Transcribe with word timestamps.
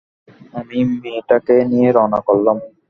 আমি 0.53 0.77
মেয়েটাকে 1.01 1.55
নিয়ে 1.71 1.89
রওনা 1.91 2.19
করলাম। 2.27 2.57